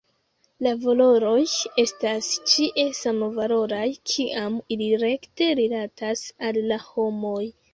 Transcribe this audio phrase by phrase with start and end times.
[0.67, 1.35] La valoroj
[1.83, 3.85] estas ĉie samvaloraj
[4.15, 7.41] kiam ili rekte rilatas al la homoj.